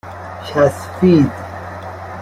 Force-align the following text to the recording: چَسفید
چَسفید 0.43 1.31